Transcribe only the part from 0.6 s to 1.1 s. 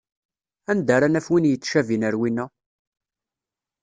Anda ara